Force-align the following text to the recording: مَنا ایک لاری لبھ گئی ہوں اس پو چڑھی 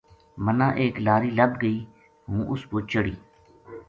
مَنا 0.45 0.67
ایک 0.81 0.93
لاری 1.05 1.29
لبھ 1.37 1.55
گئی 1.61 1.79
ہوں 2.29 2.41
اس 2.51 2.61
پو 2.69 2.79
چڑھی 2.91 3.15